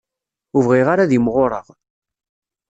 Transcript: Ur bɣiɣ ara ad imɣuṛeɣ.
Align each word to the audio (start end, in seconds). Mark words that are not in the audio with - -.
Ur 0.55 0.63
bɣiɣ 0.67 0.87
ara 0.93 1.03
ad 1.05 1.11
imɣuṛeɣ. 1.17 1.67